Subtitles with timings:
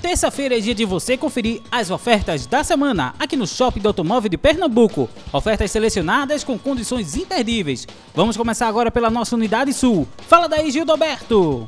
[0.00, 4.30] Terça-feira é dia de você conferir as ofertas da semana aqui no Shopping do Automóvel
[4.30, 5.10] de Pernambuco.
[5.32, 7.84] Ofertas selecionadas com condições imperdíveis.
[8.14, 10.06] Vamos começar agora pela nossa Unidade Sul.
[10.18, 11.66] Fala daí, Gildoberto.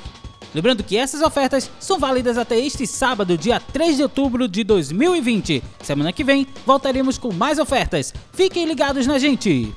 [0.54, 5.62] Lembrando que essas ofertas são válidas até este sábado, dia 3 de outubro de 2020.
[5.82, 8.14] Semana que vem voltaremos com mais ofertas.
[8.32, 9.74] Fiquem ligados na gente!